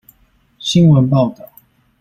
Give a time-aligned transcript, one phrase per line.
[0.57, 1.43] 新聞報導